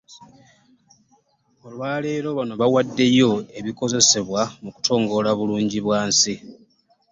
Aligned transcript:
Olwa 1.65 1.89
leero 2.03 2.29
bano 2.37 2.53
bawaddeyo 2.61 3.31
ebinakozesebwa 3.57 4.41
mu 4.63 4.69
kutongoza 4.75 5.31
bulungi 5.39 5.79
bwansi. 5.85 6.33